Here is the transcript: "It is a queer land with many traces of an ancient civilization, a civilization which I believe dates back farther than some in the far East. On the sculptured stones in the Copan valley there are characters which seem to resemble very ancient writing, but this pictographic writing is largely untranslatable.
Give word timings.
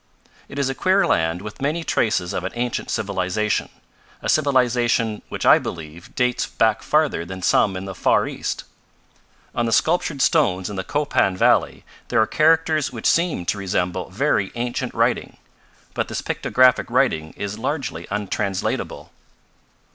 "It 0.49 0.57
is 0.57 0.67
a 0.67 0.73
queer 0.73 1.05
land 1.05 1.43
with 1.43 1.61
many 1.61 1.83
traces 1.83 2.33
of 2.33 2.43
an 2.43 2.53
ancient 2.55 2.89
civilization, 2.89 3.69
a 4.23 4.29
civilization 4.29 5.21
which 5.29 5.45
I 5.45 5.59
believe 5.59 6.15
dates 6.15 6.47
back 6.47 6.81
farther 6.81 7.23
than 7.23 7.43
some 7.43 7.77
in 7.77 7.85
the 7.85 7.93
far 7.93 8.27
East. 8.27 8.63
On 9.53 9.67
the 9.67 9.71
sculptured 9.71 10.23
stones 10.23 10.71
in 10.71 10.75
the 10.75 10.83
Copan 10.83 11.37
valley 11.37 11.85
there 12.07 12.19
are 12.19 12.25
characters 12.25 12.91
which 12.91 13.05
seem 13.05 13.45
to 13.45 13.59
resemble 13.59 14.09
very 14.09 14.51
ancient 14.55 14.95
writing, 14.95 15.37
but 15.93 16.07
this 16.07 16.23
pictographic 16.23 16.89
writing 16.89 17.35
is 17.37 17.59
largely 17.59 18.07
untranslatable. 18.09 19.11